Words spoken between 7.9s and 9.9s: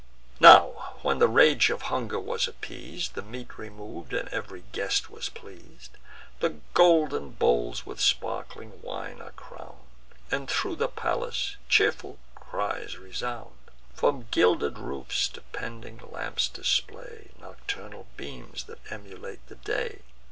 sparkling wine are crown'd,